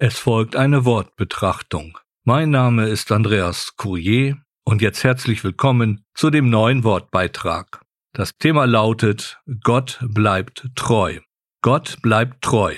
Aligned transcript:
Es 0.00 0.16
folgt 0.16 0.54
eine 0.54 0.84
Wortbetrachtung. 0.84 1.98
Mein 2.22 2.50
Name 2.50 2.86
ist 2.86 3.10
Andreas 3.10 3.74
Courier 3.76 4.36
und 4.64 4.80
jetzt 4.80 5.02
herzlich 5.02 5.42
willkommen 5.42 6.04
zu 6.14 6.30
dem 6.30 6.50
neuen 6.50 6.84
Wortbeitrag. 6.84 7.80
Das 8.12 8.30
Thema 8.38 8.64
lautet 8.66 9.40
Gott 9.64 9.98
bleibt 10.00 10.68
treu. 10.76 11.18
Gott 11.62 12.00
bleibt 12.00 12.42
treu. 12.42 12.76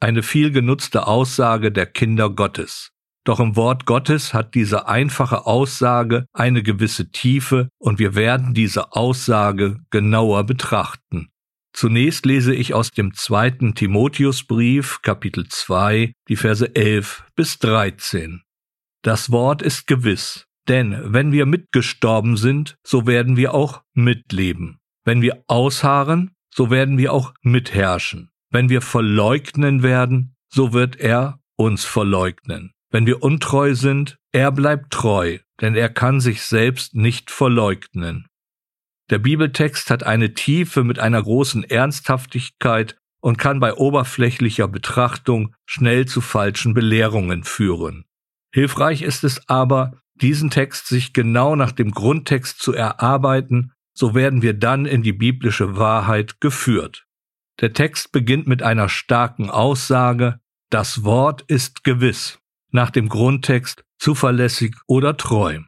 Eine 0.00 0.24
viel 0.24 0.50
genutzte 0.50 1.06
Aussage 1.06 1.70
der 1.70 1.86
Kinder 1.86 2.30
Gottes. 2.30 2.90
Doch 3.22 3.38
im 3.38 3.54
Wort 3.54 3.86
Gottes 3.86 4.34
hat 4.34 4.56
diese 4.56 4.88
einfache 4.88 5.46
Aussage 5.46 6.26
eine 6.32 6.64
gewisse 6.64 7.12
Tiefe 7.12 7.68
und 7.78 8.00
wir 8.00 8.16
werden 8.16 8.54
diese 8.54 8.92
Aussage 8.92 9.78
genauer 9.90 10.42
betrachten. 10.42 11.28
Zunächst 11.76 12.24
lese 12.24 12.54
ich 12.54 12.72
aus 12.72 12.90
dem 12.90 13.12
zweiten 13.12 13.74
Timotheusbrief, 13.74 15.02
Kapitel 15.02 15.46
2, 15.46 16.14
die 16.26 16.36
Verse 16.36 16.74
11 16.74 17.24
bis 17.36 17.58
13. 17.58 18.40
Das 19.02 19.30
Wort 19.30 19.60
ist 19.60 19.86
gewiss, 19.86 20.46
denn 20.68 20.98
wenn 21.04 21.32
wir 21.32 21.44
mitgestorben 21.44 22.38
sind, 22.38 22.76
so 22.82 23.06
werden 23.06 23.36
wir 23.36 23.52
auch 23.52 23.82
mitleben. 23.92 24.78
Wenn 25.04 25.20
wir 25.20 25.44
ausharren, 25.48 26.30
so 26.50 26.70
werden 26.70 26.96
wir 26.96 27.12
auch 27.12 27.34
mitherrschen. 27.42 28.30
Wenn 28.50 28.70
wir 28.70 28.80
verleugnen 28.80 29.82
werden, 29.82 30.34
so 30.48 30.72
wird 30.72 30.96
er 30.96 31.40
uns 31.56 31.84
verleugnen. 31.84 32.72
Wenn 32.90 33.04
wir 33.04 33.22
untreu 33.22 33.74
sind, 33.74 34.16
er 34.32 34.50
bleibt 34.50 34.94
treu, 34.94 35.40
denn 35.60 35.74
er 35.74 35.90
kann 35.90 36.20
sich 36.20 36.40
selbst 36.40 36.94
nicht 36.94 37.30
verleugnen. 37.30 38.28
Der 39.10 39.18
Bibeltext 39.18 39.90
hat 39.90 40.02
eine 40.02 40.34
Tiefe 40.34 40.82
mit 40.82 40.98
einer 40.98 41.22
großen 41.22 41.62
Ernsthaftigkeit 41.64 42.96
und 43.20 43.38
kann 43.38 43.60
bei 43.60 43.74
oberflächlicher 43.74 44.68
Betrachtung 44.68 45.54
schnell 45.64 46.06
zu 46.06 46.20
falschen 46.20 46.74
Belehrungen 46.74 47.44
führen. 47.44 48.04
Hilfreich 48.52 49.02
ist 49.02 49.22
es 49.22 49.48
aber, 49.48 50.00
diesen 50.14 50.50
Text 50.50 50.86
sich 50.88 51.12
genau 51.12 51.56
nach 51.56 51.72
dem 51.72 51.92
Grundtext 51.92 52.58
zu 52.58 52.72
erarbeiten, 52.72 53.72
so 53.92 54.14
werden 54.14 54.42
wir 54.42 54.54
dann 54.54 54.86
in 54.86 55.02
die 55.02 55.12
biblische 55.12 55.76
Wahrheit 55.76 56.40
geführt. 56.40 57.06
Der 57.60 57.72
Text 57.72 58.12
beginnt 58.12 58.46
mit 58.46 58.62
einer 58.62 58.88
starken 58.88 59.50
Aussage, 59.50 60.40
das 60.70 61.04
Wort 61.04 61.42
ist 61.42 61.84
gewiss, 61.84 62.38
nach 62.70 62.90
dem 62.90 63.08
Grundtext 63.08 63.84
zuverlässig 63.98 64.76
oder 64.86 65.16
treu. 65.16 65.60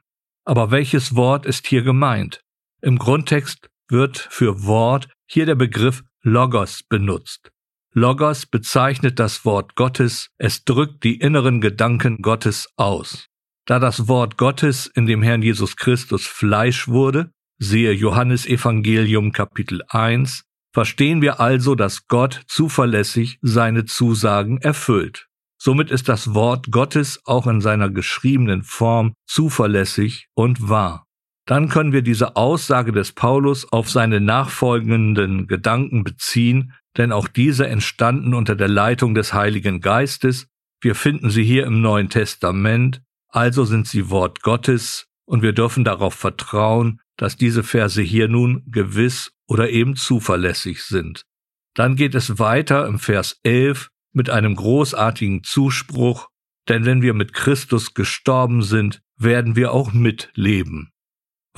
Aber 0.45 0.71
welches 0.71 1.15
Wort 1.15 1.47
ist 1.47 1.67
hier 1.67 1.83
gemeint? 1.83 2.43
Im 2.81 2.97
Grundtext 2.97 3.71
wird 3.89 4.19
für 4.19 4.65
Wort 4.65 5.09
hier 5.27 5.47
der 5.47 5.57
Begriff 5.57 6.05
Logos 6.23 6.85
benutzt. 6.89 7.51
Logos 7.93 8.47
bezeichnet 8.47 9.19
das 9.19 9.45
Wort 9.45 9.75
Gottes, 9.75 10.29
es 10.39 10.65
drückt 10.65 11.03
die 11.03 11.19
inneren 11.19 11.61
Gedanken 11.61 12.23
Gottes 12.23 12.69
aus. 12.77 13.27
Da 13.67 13.81
das 13.81 14.07
Wort 14.07 14.37
Gottes 14.39 14.87
in 14.87 15.07
dem 15.07 15.23
Herrn 15.23 15.43
Jesus 15.43 15.77
Christus 15.77 16.25
Fleisch 16.25 16.87
wurde, 16.87 17.33
siehe 17.59 17.93
Johannes 17.93 18.47
Evangelium 18.47 19.33
Kapitel 19.33 19.83
1, 19.89 20.45
verstehen 20.73 21.21
wir 21.21 21.41
also, 21.41 21.75
dass 21.75 22.07
Gott 22.07 22.43
zuverlässig 22.47 23.39
seine 23.43 23.87
Zusagen 23.87 24.59
erfüllt. 24.59 25.27
Somit 25.61 25.91
ist 25.91 26.09
das 26.09 26.33
Wort 26.33 26.71
Gottes 26.71 27.21
auch 27.25 27.49
in 27.49 27.61
seiner 27.61 27.91
geschriebenen 27.91 28.63
Form 28.63 29.15
zuverlässig 29.27 30.29
und 30.35 30.69
wahr 30.69 31.08
dann 31.49 31.71
können 31.71 31.93
wir 31.95 32.03
diese 32.03 32.37
Aussage 32.37 32.93
des 32.93 33.13
Paulus 33.13 33.73
auf 33.73 33.89
seine 33.89 34.21
nachfolgenden 34.21 35.47
Gedanken 35.47 36.05
beziehen, 36.05 36.75
denn 36.99 37.11
auch 37.11 37.27
diese 37.27 37.67
entstanden 37.67 38.35
unter 38.35 38.55
der 38.55 38.69
Leitung 38.69 39.15
des 39.15 39.33
Heiligen 39.33 39.81
Geistes. 39.81 40.47
Wir 40.83 40.95
finden 40.95 41.31
sie 41.31 41.45
hier 41.45 41.65
im 41.65 41.81
Neuen 41.81 42.11
Testament, 42.11 43.01
also 43.31 43.65
sind 43.65 43.89
sie 43.89 44.11
Wort 44.11 44.43
Gottes 44.43 45.07
und 45.25 45.41
wir 45.41 45.55
dürfen 45.55 45.85
darauf 45.85 46.13
vertrauen, 46.13 47.01
dass 47.17 47.39
diese 47.39 47.63
Verse 47.63 48.03
hier 48.03 48.29
nun 48.29 48.63
gewiss 48.67 49.33
oder 49.47 49.71
eben 49.71 49.97
zuverlässig 49.97 50.83
sind. 50.83 51.25
Dann 51.73 51.97
geht 51.97 52.15
es 52.15 52.39
weiter 52.39 52.87
im 52.87 52.99
Vers 52.99 53.41
11 53.43 53.89
mit 54.13 54.29
einem 54.29 54.55
großartigen 54.55 55.45
Zuspruch, 55.45 56.29
denn 56.69 56.85
wenn 56.85 57.01
wir 57.01 57.15
mit 57.15 57.33
Christus 57.33 57.95
gestorben 57.95 58.61
sind, 58.61 59.01
werden 59.17 59.57
wir 59.57 59.73
auch 59.73 59.95
mitleben 59.95 60.93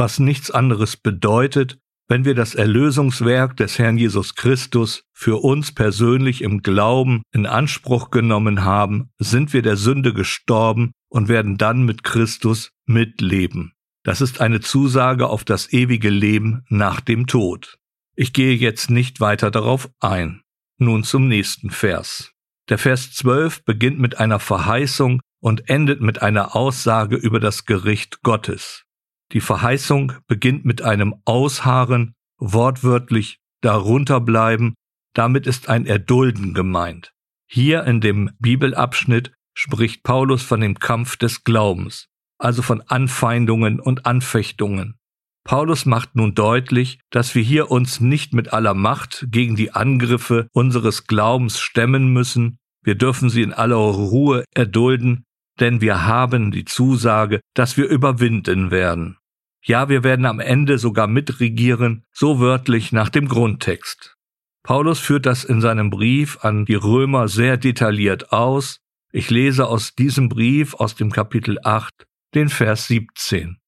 was 0.01 0.19
nichts 0.19 0.51
anderes 0.51 0.97
bedeutet, 0.97 1.79
wenn 2.09 2.25
wir 2.25 2.35
das 2.35 2.55
Erlösungswerk 2.55 3.55
des 3.59 3.79
Herrn 3.79 3.99
Jesus 3.99 4.35
Christus 4.35 5.05
für 5.13 5.45
uns 5.45 5.75
persönlich 5.75 6.41
im 6.41 6.63
Glauben 6.63 7.23
in 7.33 7.45
Anspruch 7.45 8.11
genommen 8.11 8.65
haben, 8.65 9.11
sind 9.19 9.53
wir 9.53 9.61
der 9.61 9.77
Sünde 9.77 10.15
gestorben 10.15 10.93
und 11.11 11.29
werden 11.29 11.59
dann 11.59 11.85
mit 11.85 12.03
Christus 12.03 12.73
mitleben. 12.87 13.75
Das 14.03 14.23
ist 14.23 14.41
eine 14.41 14.61
Zusage 14.61 15.29
auf 15.29 15.45
das 15.45 15.71
ewige 15.71 16.09
Leben 16.09 16.65
nach 16.71 17.03
dem 17.03 17.27
Tod. 17.27 17.77
Ich 18.17 18.33
gehe 18.33 18.57
jetzt 18.57 18.89
nicht 18.89 19.21
weiter 19.21 19.51
darauf 19.51 19.91
ein. 20.01 20.41
Nun 20.79 21.05
zum 21.05 21.29
nächsten 21.29 21.69
Vers. 21.69 22.33
Der 22.71 22.79
Vers 22.79 23.13
12 23.13 23.67
beginnt 23.67 23.99
mit 23.99 24.17
einer 24.19 24.39
Verheißung 24.39 25.21
und 25.41 25.69
endet 25.69 26.01
mit 26.01 26.23
einer 26.23 26.57
Aussage 26.57 27.17
über 27.17 27.39
das 27.39 27.67
Gericht 27.67 28.23
Gottes. 28.23 28.87
Die 29.33 29.41
Verheißung 29.41 30.13
beginnt 30.27 30.65
mit 30.65 30.83
einem 30.83 31.15
Ausharren, 31.25 32.15
wortwörtlich 32.39 33.39
darunter 33.61 34.21
bleiben, 34.21 34.75
damit 35.15 35.47
ist 35.47 35.69
ein 35.69 35.87
Erdulden 35.87 36.55
gemeint. 36.55 37.13
Hier 37.49 37.85
in 37.85 38.01
dem 38.01 38.31
Bibelabschnitt 38.39 39.33
spricht 39.55 40.03
Paulus 40.03 40.43
von 40.43 40.61
dem 40.61 40.79
Kampf 40.79 41.17
des 41.17 41.45
Glaubens, 41.45 42.07
also 42.39 42.63
von 42.63 42.83
Anfeindungen 42.83 43.81
und 43.81 44.07
Anfechtungen. 44.07 44.97
Paulus 45.45 45.87
macht 45.87 46.17
nun 46.17 46.35
deutlich, 46.35 47.01
dass 47.11 47.35
wir 47.35 47.43
hier 47.43 47.71
uns 47.71 48.01
nicht 48.01 48.35
mit 48.35 48.53
aller 48.53 48.75
Macht 48.75 49.27
gegen 49.31 49.57
die 49.57 49.73
Angriffe 49.73 50.49
unseres 50.53 51.07
Glaubens 51.07 51.61
stemmen 51.61 52.13
müssen, 52.13 52.59
wir 52.83 52.95
dürfen 52.95 53.29
sie 53.29 53.43
in 53.43 53.53
aller 53.53 53.77
Ruhe 53.77 54.45
erdulden, 54.55 55.25
denn 55.59 55.81
wir 55.81 56.07
haben 56.07 56.51
die 56.51 56.65
Zusage, 56.65 57.41
dass 57.55 57.77
wir 57.77 57.87
überwinden 57.89 58.71
werden. 58.71 59.19
Ja, 59.63 59.89
wir 59.89 60.05
werden 60.05 60.27
am 60.27 60.41
Ende 60.41 60.79
sogar 60.79 61.07
mitregieren, 61.07 62.05
so 62.13 62.41
wörtlich 62.41 62.93
nach 62.93 63.11
dem 63.11 63.29
Grundtext. 63.29 64.17
Paulus 64.63 64.99
führt 64.99 65.27
das 65.27 65.45
in 65.45 65.61
seinem 65.61 65.91
Brief 65.91 66.39
an 66.43 66.65
die 66.65 66.75
Römer 66.75 67.29
sehr 67.29 67.57
detailliert 67.57 68.33
aus. 68.33 68.81
Ich 69.13 69.31
lese 69.31 69.67
aus 69.67 69.95
diesem 69.95 70.29
Brief 70.29 70.75
aus 70.75 70.95
dem 70.95 71.11
Kapitel 71.11 71.59
8 71.63 72.07
den 72.35 72.49
Vers 72.49 72.87
17. 72.87 73.59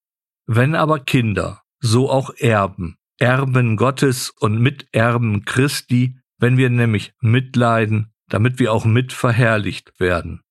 Wenn 0.46 0.74
aber 0.74 1.00
Kinder, 1.00 1.62
so 1.80 2.10
auch 2.10 2.30
Erben, 2.36 2.96
Erben 3.18 3.76
Gottes 3.76 4.30
und 4.30 4.60
Miterben 4.60 5.44
Christi, 5.44 6.18
wenn 6.38 6.56
wir 6.56 6.70
nämlich 6.70 7.12
mitleiden, 7.20 8.12
damit 8.28 8.58
wir 8.58 8.72
auch 8.72 8.84
mit 8.84 9.12
verherrlicht 9.12 9.92
werden. 9.98 10.42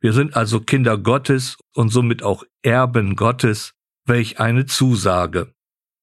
Wir 0.00 0.12
sind 0.12 0.36
also 0.36 0.60
Kinder 0.60 0.98
Gottes 0.98 1.56
und 1.74 1.88
somit 1.88 2.22
auch 2.22 2.44
Erben 2.62 3.16
Gottes, 3.16 3.73
Welch 4.06 4.38
eine 4.38 4.66
Zusage. 4.66 5.54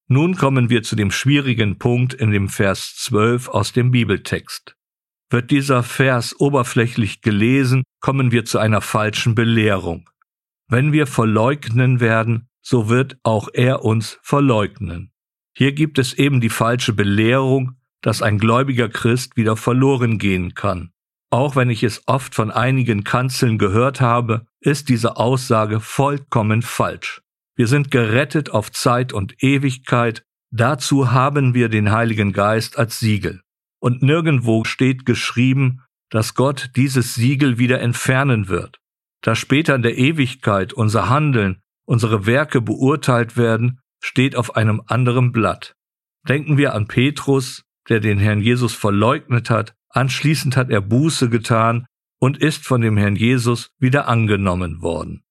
Nun 0.08 0.36
kommen 0.36 0.72
wir 0.72 0.82
zu 0.82 0.96
dem 0.96 1.12
schwierigen 1.12 1.78
Punkt 1.78 2.16
in 2.16 2.32
dem 2.32 2.50
Vers 2.50 2.96
12 2.96 3.48
aus 3.50 3.74
dem 3.74 3.92
Bibeltext. 3.92 4.76
Wird 5.30 5.52
dieser 5.52 5.84
Vers 5.84 6.40
oberflächlich 6.40 7.22
gelesen, 7.22 7.84
kommen 8.00 8.32
wir 8.32 8.44
zu 8.44 8.58
einer 8.58 8.82
falschen 8.82 9.36
Belehrung. 9.36 10.10
Wenn 10.68 10.92
wir 10.94 11.06
verleugnen 11.06 12.00
werden, 12.00 12.50
so 12.64 12.90
wird 12.90 13.20
auch 13.22 13.50
er 13.54 13.86
uns 13.86 14.18
verleugnen. 14.24 15.12
Hier 15.56 15.72
gibt 15.72 16.00
es 16.00 16.14
eben 16.14 16.42
die 16.42 16.50
falsche 16.50 16.94
Belehrung, 16.94 17.78
dass 18.02 18.24
ein 18.24 18.40
gläubiger 18.40 18.90
Christ 18.90 19.38
wieder 19.38 19.56
verloren 19.56 20.18
gehen 20.18 20.56
kann. 20.56 20.92
Auch 21.30 21.56
wenn 21.56 21.70
ich 21.70 21.84
es 21.84 22.02
oft 22.08 22.34
von 22.34 22.50
einigen 22.50 23.04
Kanzeln 23.04 23.60
gehört 23.60 24.02
habe, 24.02 24.48
ist 24.60 24.90
diese 24.90 25.18
Aussage 25.18 25.80
vollkommen 25.80 26.64
falsch. 26.64 27.22
Wir 27.56 27.68
sind 27.68 27.92
gerettet 27.92 28.50
auf 28.52 28.72
Zeit 28.72 29.14
und 29.14 29.44
Ewigkeit. 29.44 30.24
Dazu 30.52 31.12
haben 31.12 31.54
wir 31.54 31.70
den 31.70 31.92
Heiligen 31.92 32.34
Geist 32.34 32.78
als 32.78 33.00
Siegel. 33.00 33.42
Und 33.80 34.02
nirgendwo 34.02 34.64
steht 34.64 35.06
geschrieben, 35.06 35.84
dass 36.10 36.36
Gott 36.36 36.72
dieses 36.76 37.16
Siegel 37.16 37.58
wieder 37.58 37.82
entfernen 37.82 38.48
wird. 38.48 38.80
Da 39.22 39.36
später 39.36 39.76
in 39.76 39.82
der 39.82 39.98
Ewigkeit 39.98 40.74
unser 40.74 41.10
Handeln, 41.10 41.62
unsere 41.86 42.26
Werke 42.26 42.62
beurteilt 42.62 43.38
werden, 43.38 43.80
steht 44.04 44.36
auf 44.36 44.56
einem 44.56 44.82
anderen 44.88 45.32
Blatt. 45.32 45.76
Denken 46.28 46.58
wir 46.58 46.74
an 46.74 46.88
Petrus, 46.88 47.64
der 47.90 48.00
den 48.00 48.20
Herrn 48.20 48.42
Jesus 48.42 48.74
verleugnet 48.74 49.50
hat, 49.50 49.74
anschließend 49.90 50.58
hat 50.58 50.70
er 50.70 50.82
Buße 50.82 51.30
getan 51.30 51.86
und 52.20 52.38
ist 52.38 52.66
von 52.66 52.82
dem 52.82 52.98
Herrn 52.98 53.16
Jesus 53.16 53.72
wieder 53.80 54.08
angenommen 54.08 54.82
worden. 54.82 55.24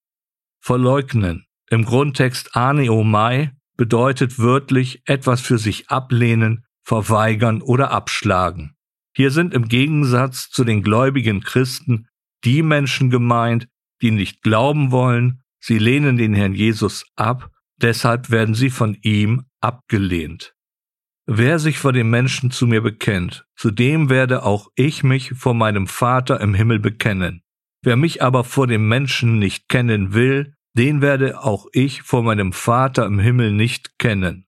Verleugnen, 0.61 1.45
im 1.71 1.85
Grundtext 1.85 2.55
aneomai 2.55 3.51
bedeutet 3.77 4.37
wörtlich 4.37 5.01
etwas 5.05 5.39
für 5.41 5.57
sich 5.57 5.89
ablehnen, 5.89 6.65
verweigern 6.83 7.61
oder 7.61 7.91
abschlagen. 7.91 8.75
Hier 9.15 9.31
sind 9.31 9.53
im 9.53 9.67
Gegensatz 9.67 10.49
zu 10.49 10.63
den 10.63 10.83
gläubigen 10.83 11.41
Christen 11.41 12.07
die 12.43 12.61
Menschen 12.61 13.09
gemeint, 13.09 13.67
die 14.01 14.11
nicht 14.11 14.41
glauben 14.41 14.91
wollen, 14.91 15.43
sie 15.59 15.77
lehnen 15.77 16.17
den 16.17 16.33
Herrn 16.33 16.53
Jesus 16.53 17.05
ab, 17.15 17.49
deshalb 17.81 18.31
werden 18.31 18.55
sie 18.55 18.69
von 18.69 18.97
ihm 19.01 19.45
abgelehnt. 19.61 20.53
Wer 21.25 21.59
sich 21.59 21.77
vor 21.77 21.93
den 21.93 22.09
Menschen 22.09 22.51
zu 22.51 22.67
mir 22.67 22.81
bekennt, 22.81 23.45
zu 23.55 23.71
dem 23.71 24.09
werde 24.09 24.43
auch 24.43 24.67
ich 24.75 25.03
mich 25.03 25.33
vor 25.35 25.53
meinem 25.53 25.87
Vater 25.87 26.41
im 26.41 26.53
Himmel 26.53 26.79
bekennen. 26.79 27.43
Wer 27.83 27.95
mich 27.95 28.21
aber 28.21 28.43
vor 28.43 28.67
den 28.67 28.87
Menschen 28.87 29.39
nicht 29.39 29.69
kennen 29.69 30.13
will, 30.13 30.53
den 30.73 31.01
werde 31.01 31.43
auch 31.43 31.67
ich 31.73 32.01
vor 32.03 32.23
meinem 32.23 32.53
Vater 32.53 33.05
im 33.05 33.19
Himmel 33.19 33.51
nicht 33.51 33.99
kennen. 33.99 34.45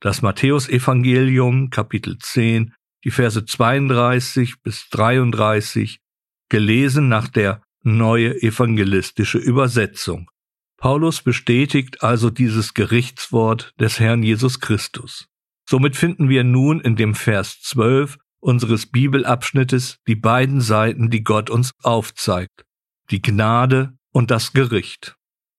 Das 0.00 0.22
Matthäusevangelium 0.22 1.70
Kapitel 1.70 2.18
10, 2.18 2.74
die 3.04 3.10
Verse 3.10 3.44
32 3.44 4.62
bis 4.62 4.88
33, 4.90 6.00
gelesen 6.48 7.08
nach 7.08 7.28
der 7.28 7.62
neue 7.82 8.42
evangelistische 8.42 9.38
Übersetzung. 9.38 10.30
Paulus 10.76 11.22
bestätigt 11.22 12.02
also 12.02 12.30
dieses 12.30 12.74
Gerichtswort 12.74 13.72
des 13.80 13.98
Herrn 13.98 14.22
Jesus 14.22 14.60
Christus. 14.60 15.28
Somit 15.68 15.96
finden 15.96 16.28
wir 16.28 16.44
nun 16.44 16.80
in 16.80 16.96
dem 16.96 17.14
Vers 17.14 17.60
12 17.62 18.18
unseres 18.40 18.86
Bibelabschnittes 18.86 19.98
die 20.06 20.14
beiden 20.14 20.60
Seiten, 20.60 21.10
die 21.10 21.24
Gott 21.24 21.50
uns 21.50 21.72
aufzeigt, 21.82 22.64
die 23.10 23.22
Gnade 23.22 23.96
und 24.12 24.30
das 24.30 24.52
Gericht. 24.52 25.15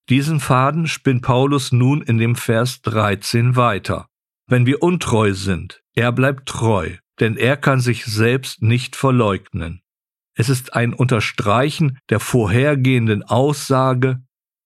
Diesen 0.10 0.40
Faden 0.40 0.88
spinnt 0.88 1.22
Paulus 1.22 1.72
nun 1.72 2.02
in 2.02 2.18
dem 2.18 2.36
Vers 2.36 2.82
13 2.82 3.56
weiter. 3.58 4.08
Wenn 4.48 4.66
wir 4.66 4.82
untreu 4.82 5.34
sind, 5.34 5.84
er 5.94 6.14
bleibt 6.14 6.48
treu, 6.48 6.96
denn 7.20 7.36
er 7.36 7.58
kann 7.58 7.82
sich 7.82 8.06
selbst 8.06 8.62
nicht 8.62 8.96
verleugnen. 8.96 9.82
Es 10.36 10.48
ist 10.48 10.74
ein 10.74 10.94
Unterstreichen 10.94 12.00
der 12.10 12.22
vorhergehenden 12.22 13.24
Aussage 13.24 14.22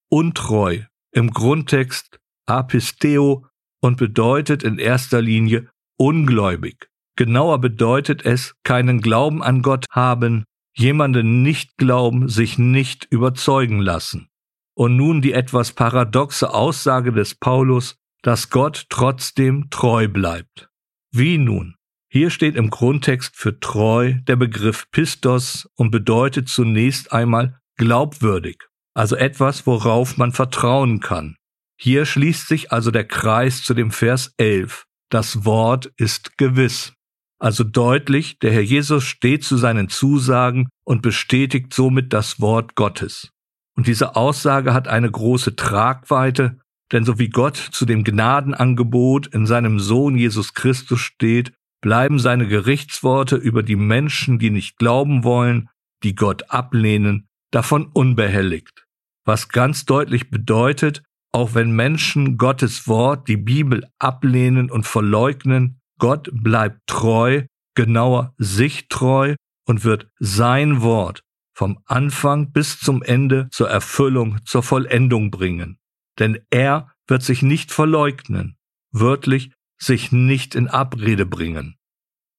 untreu 0.09 0.81
im 1.11 1.31
Grundtext 1.31 2.19
apisteo 2.45 3.47
und 3.81 3.97
bedeutet 3.97 4.61
in 4.61 4.77
erster 4.77 5.21
Linie 5.21 5.69
ungläubig. 5.97 6.89
Genauer 7.15 7.59
bedeutet 7.59 8.25
es 8.25 8.53
keinen 8.63 9.01
Glauben 9.01 9.41
an 9.41 9.61
Gott 9.61 9.85
haben, 9.89 10.44
jemanden 10.75 11.41
nicht 11.41 11.77
glauben, 11.77 12.29
sich 12.29 12.57
nicht 12.57 13.07
überzeugen 13.09 13.79
lassen. 13.79 14.31
Und 14.73 14.95
nun 14.95 15.21
die 15.21 15.33
etwas 15.33 15.73
paradoxe 15.73 16.53
Aussage 16.53 17.12
des 17.12 17.35
Paulus, 17.35 17.97
dass 18.21 18.50
Gott 18.50 18.85
trotzdem 18.89 19.69
treu 19.69 20.07
bleibt. 20.07 20.69
Wie 21.12 21.38
nun? 21.38 21.75
Hier 22.09 22.29
steht 22.29 22.56
im 22.56 22.69
Grundtext 22.69 23.35
für 23.35 23.59
treu 23.59 24.15
der 24.27 24.35
Begriff 24.35 24.89
Pistos 24.91 25.69
und 25.75 25.91
bedeutet 25.91 26.50
zunächst 26.50 27.13
einmal 27.13 27.59
glaubwürdig, 27.77 28.63
also 28.94 29.15
etwas, 29.15 29.65
worauf 29.65 30.18
man 30.18 30.31
vertrauen 30.31 31.00
kann. 31.00 31.35
Hier 31.79 32.06
schließt 32.06 32.47
sich 32.47 32.71
also 32.71 32.91
der 32.91 33.07
Kreis 33.07 33.63
zu 33.63 33.73
dem 33.73 33.91
Vers 33.91 34.33
11. 34.38 34.85
Das 35.09 35.45
Wort 35.45 35.91
ist 35.97 36.38
gewiss. 36.38 36.94
Also 37.39 37.63
deutlich, 37.63 38.38
der 38.38 38.51
Herr 38.51 38.62
Jesus 38.62 39.03
steht 39.03 39.44
zu 39.44 39.57
seinen 39.57 39.89
Zusagen 39.89 40.69
und 40.83 41.01
bestätigt 41.01 41.73
somit 41.73 42.13
das 42.13 42.39
Wort 42.39 42.75
Gottes. 42.75 43.31
Und 43.75 43.88
diese 43.88 44.15
Aussage 44.15 44.73
hat 44.73 44.88
eine 44.88 45.09
große 45.09 45.56
Tragweite, 45.56 46.59
denn 46.91 47.06
so 47.06 47.19
wie 47.19 47.29
Gott 47.29 47.56
zu 47.56 47.85
dem 47.85 48.03
Gnadenangebot 48.03 49.27
in 49.27 49.45
seinem 49.45 49.79
Sohn 49.79 50.18
Jesus 50.18 50.53
Christus 50.53 51.00
steht, 51.00 51.53
bleiben 51.81 52.19
seine 52.19 52.47
Gerichtsworte 52.47 53.38
über 53.38 53.63
die 53.63 53.75
Menschen, 53.75 54.39
die 54.39 54.50
nicht 54.50 54.77
glauben 54.77 55.23
wollen, 55.23 55.69
die 56.03 56.15
Gott 56.15 56.51
ablehnen, 56.51 57.27
davon 57.51 57.88
unbehelligt. 57.88 58.85
Was 59.25 59.50
ganz 59.50 59.85
deutlich 59.85 60.29
bedeutet, 60.29 61.03
auch 61.31 61.53
wenn 61.53 61.71
Menschen 61.71 62.38
Gottes 62.38 62.88
Wort, 62.88 63.27
die 63.27 63.38
Bibel 63.38 63.88
ablehnen 64.00 64.69
und 64.69 64.85
verleugnen, 64.85 65.79
Gott 65.97 66.29
bleibt 66.33 66.79
treu, 66.88 67.44
genauer 67.75 68.33
sich 68.38 68.89
treu 68.89 69.35
und 69.65 69.83
wird 69.85 70.09
sein 70.19 70.81
Wort 70.81 71.23
vom 71.61 71.77
Anfang 71.85 72.51
bis 72.53 72.79
zum 72.79 73.03
Ende 73.03 73.47
zur 73.51 73.69
Erfüllung, 73.69 74.43
zur 74.45 74.63
Vollendung 74.63 75.29
bringen. 75.29 75.77
Denn 76.17 76.39
er 76.49 76.91
wird 77.05 77.21
sich 77.21 77.43
nicht 77.43 77.71
verleugnen, 77.71 78.57
wörtlich 78.91 79.51
sich 79.79 80.11
nicht 80.11 80.55
in 80.55 80.67
Abrede 80.67 81.27
bringen. 81.27 81.75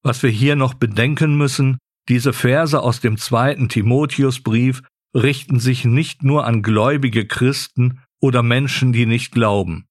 Was 0.03 0.23
wir 0.23 0.29
hier 0.29 0.57
noch 0.57 0.73
bedenken 0.73 1.37
müssen, 1.37 1.77
diese 2.09 2.33
Verse 2.33 2.77
aus 2.81 2.99
dem 2.99 3.15
zweiten 3.15 3.69
Timotheusbrief 3.69 4.81
richten 5.15 5.61
sich 5.61 5.85
nicht 5.85 6.23
nur 6.23 6.45
an 6.45 6.61
gläubige 6.61 7.25
Christen, 7.25 8.01
oder 8.19 8.43
Menschen, 8.43 8.91
die 8.91 9.05
nicht 9.05 9.31
glauben. 9.31 9.85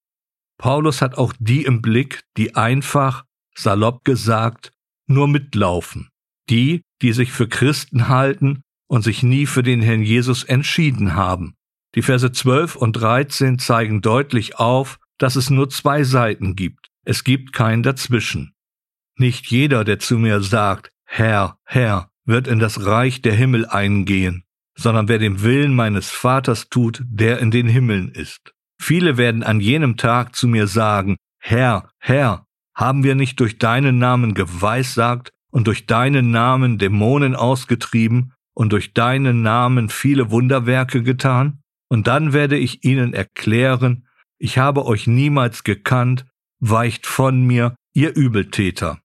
Paulus 0.58 1.00
hat 1.00 1.16
auch 1.16 1.32
die 1.38 1.64
im 1.64 1.80
Blick, 1.80 2.20
die 2.36 2.54
einfach, 2.54 3.24
salopp 3.54 4.04
gesagt, 4.04 4.72
nur 5.06 5.26
mitlaufen. 5.26 6.10
Die, 6.50 6.82
die 7.00 7.14
sich 7.14 7.32
für 7.32 7.48
Christen 7.48 8.08
halten 8.08 8.62
und 8.92 9.00
sich 9.00 9.22
nie 9.22 9.46
für 9.46 9.62
den 9.62 9.80
Herrn 9.80 10.02
Jesus 10.02 10.44
entschieden 10.44 11.14
haben. 11.14 11.54
Die 11.94 12.02
Verse 12.02 12.30
12 12.30 12.76
und 12.76 12.92
13 12.92 13.58
zeigen 13.58 14.02
deutlich 14.02 14.56
auf, 14.58 14.98
dass 15.16 15.34
es 15.34 15.48
nur 15.48 15.70
zwei 15.70 16.04
Seiten 16.04 16.56
gibt. 16.56 16.90
Es 17.02 17.24
gibt 17.24 17.54
kein 17.54 17.82
Dazwischen. 17.82 18.52
Nicht 19.16 19.46
jeder, 19.46 19.84
der 19.84 19.98
zu 19.98 20.18
mir 20.18 20.42
sagt, 20.42 20.90
Herr, 21.06 21.56
Herr, 21.64 22.10
wird 22.26 22.46
in 22.46 22.58
das 22.58 22.84
Reich 22.84 23.22
der 23.22 23.32
Himmel 23.32 23.64
eingehen, 23.64 24.44
sondern 24.76 25.08
wer 25.08 25.18
den 25.18 25.40
Willen 25.40 25.74
meines 25.74 26.10
Vaters 26.10 26.68
tut, 26.68 27.02
der 27.06 27.38
in 27.38 27.50
den 27.50 27.68
Himmeln 27.68 28.10
ist. 28.10 28.52
Viele 28.78 29.16
werden 29.16 29.42
an 29.42 29.60
jenem 29.60 29.96
Tag 29.96 30.36
zu 30.36 30.46
mir 30.46 30.66
sagen, 30.66 31.16
Herr, 31.38 31.88
Herr, 31.98 32.46
haben 32.74 33.04
wir 33.04 33.14
nicht 33.14 33.40
durch 33.40 33.56
deinen 33.56 33.98
Namen 33.98 34.34
geweissagt 34.34 35.32
und 35.50 35.66
durch 35.66 35.86
deinen 35.86 36.30
Namen 36.30 36.76
Dämonen 36.76 37.34
ausgetrieben 37.34 38.34
und 38.54 38.72
durch 38.72 38.92
deinen 38.92 39.42
Namen 39.42 39.88
viele 39.88 40.30
Wunderwerke 40.30 41.02
getan? 41.02 41.62
Und 41.88 42.06
dann 42.06 42.32
werde 42.32 42.56
ich 42.56 42.84
ihnen 42.84 43.12
erklären, 43.12 44.06
ich 44.38 44.58
habe 44.58 44.86
euch 44.86 45.06
niemals 45.06 45.62
gekannt, 45.62 46.26
weicht 46.58 47.06
von 47.06 47.46
mir, 47.46 47.74
ihr 47.94 48.16
Übeltäter. 48.16 48.98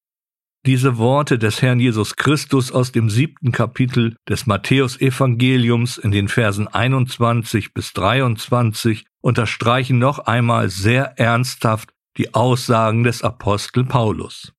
Diese 0.65 0.97
Worte 0.97 1.37
des 1.37 1.61
Herrn 1.61 1.79
Jesus 1.79 2.15
Christus 2.15 2.71
aus 2.71 2.91
dem 2.91 3.09
siebten 3.09 3.51
Kapitel 3.51 4.15
des 4.27 4.47
Matthäusevangeliums 4.47 5.97
in 5.97 6.11
den 6.11 6.27
Versen 6.27 6.67
21 6.67 7.73
bis 7.73 7.93
23 7.93 9.05
unterstreichen 9.21 9.99
noch 9.99 10.19
einmal 10.19 10.69
sehr 10.69 11.17
ernsthaft 11.19 11.93
die 12.17 12.33
Aussagen 12.33 13.03
des 13.03 13.21
Apostel 13.21 13.85
Paulus. 13.85 14.53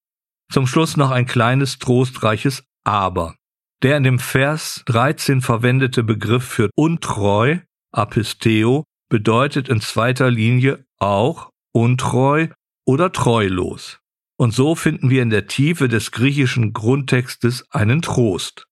Zum 0.50 0.66
Schluss 0.66 0.96
noch 0.96 1.10
ein 1.10 1.26
kleines 1.26 1.78
trostreiches 1.78 2.64
Aber. 2.84 3.37
Der 3.82 3.96
in 3.96 4.02
dem 4.02 4.18
Vers 4.18 4.82
13 4.86 5.40
verwendete 5.40 6.02
Begriff 6.02 6.44
für 6.44 6.68
untreu, 6.74 7.58
apisteo, 7.92 8.84
bedeutet 9.08 9.68
in 9.68 9.80
zweiter 9.80 10.30
Linie 10.30 10.84
auch 10.98 11.50
untreu 11.72 12.48
oder 12.84 13.12
treulos. 13.12 14.00
Und 14.36 14.52
so 14.52 14.74
finden 14.74 15.10
wir 15.10 15.22
in 15.22 15.30
der 15.30 15.46
Tiefe 15.46 15.88
des 15.88 16.10
griechischen 16.10 16.72
Grundtextes 16.72 17.66
einen 17.70 18.02
Trost. 18.02 18.66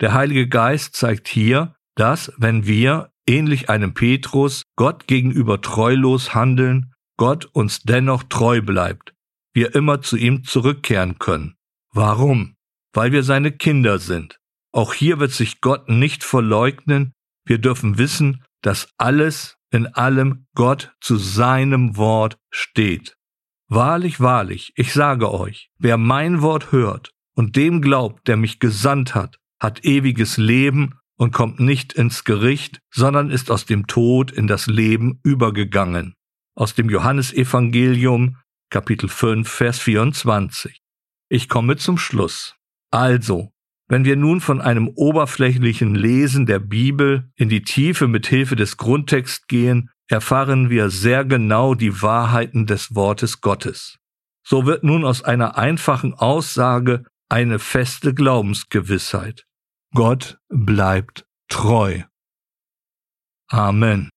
Der 0.00 0.14
Heilige 0.14 0.48
Geist 0.48 0.96
zeigt 0.96 1.28
hier, 1.28 1.74
dass, 1.94 2.32
wenn 2.36 2.66
wir, 2.66 3.10
ähnlich 3.26 3.68
einem 3.70 3.94
Petrus, 3.94 4.62
Gott 4.76 5.06
gegenüber 5.06 5.60
treulos 5.60 6.34
handeln, 6.34 6.92
Gott 7.16 7.44
uns 7.52 7.82
dennoch 7.82 8.24
treu 8.24 8.62
bleibt, 8.62 9.14
wir 9.54 9.74
immer 9.74 10.02
zu 10.02 10.16
ihm 10.16 10.44
zurückkehren 10.44 11.18
können. 11.18 11.54
Warum? 11.92 12.56
Weil 12.92 13.12
wir 13.12 13.22
seine 13.22 13.52
Kinder 13.52 13.98
sind. 13.98 14.38
Auch 14.72 14.94
hier 14.94 15.20
wird 15.20 15.32
sich 15.32 15.60
Gott 15.60 15.88
nicht 15.88 16.24
verleugnen, 16.24 17.12
wir 17.44 17.58
dürfen 17.58 17.98
wissen, 17.98 18.44
dass 18.62 18.88
alles 18.96 19.56
in 19.70 19.86
allem 19.86 20.46
Gott 20.54 20.94
zu 21.00 21.16
seinem 21.16 21.96
Wort 21.96 22.38
steht. 22.50 23.16
Wahrlich, 23.68 24.20
wahrlich, 24.20 24.72
ich 24.76 24.92
sage 24.92 25.32
euch, 25.32 25.70
wer 25.78 25.96
mein 25.96 26.42
Wort 26.42 26.72
hört 26.72 27.12
und 27.34 27.56
dem 27.56 27.80
glaubt, 27.80 28.28
der 28.28 28.36
mich 28.36 28.60
gesandt 28.60 29.14
hat, 29.14 29.38
hat 29.60 29.84
ewiges 29.84 30.36
Leben 30.36 30.98
und 31.16 31.32
kommt 31.32 31.60
nicht 31.60 31.92
ins 31.92 32.24
Gericht, 32.24 32.80
sondern 32.90 33.30
ist 33.30 33.50
aus 33.50 33.64
dem 33.64 33.86
Tod 33.86 34.30
in 34.30 34.46
das 34.46 34.66
Leben 34.66 35.20
übergegangen. 35.22 36.14
Aus 36.54 36.74
dem 36.74 36.90
Johannesevangelium, 36.90 38.36
Kapitel 38.70 39.08
5, 39.08 39.48
Vers 39.48 39.78
24. 39.78 40.80
Ich 41.28 41.48
komme 41.48 41.76
zum 41.76 41.96
Schluss. 41.96 42.56
Also, 42.90 43.51
wenn 43.92 44.06
wir 44.06 44.16
nun 44.16 44.40
von 44.40 44.62
einem 44.62 44.88
oberflächlichen 44.88 45.94
Lesen 45.94 46.46
der 46.46 46.60
Bibel 46.60 47.30
in 47.36 47.50
die 47.50 47.60
Tiefe 47.60 48.08
mit 48.08 48.26
Hilfe 48.26 48.56
des 48.56 48.78
Grundtexts 48.78 49.46
gehen, 49.48 49.90
erfahren 50.08 50.70
wir 50.70 50.88
sehr 50.88 51.26
genau 51.26 51.74
die 51.74 52.00
Wahrheiten 52.00 52.64
des 52.64 52.94
Wortes 52.94 53.42
Gottes. 53.42 53.98
So 54.42 54.64
wird 54.64 54.82
nun 54.82 55.04
aus 55.04 55.22
einer 55.22 55.58
einfachen 55.58 56.14
Aussage 56.14 57.04
eine 57.28 57.58
feste 57.58 58.14
Glaubensgewissheit. 58.14 59.44
Gott 59.94 60.38
bleibt 60.48 61.26
treu. 61.50 62.00
Amen. 63.50 64.08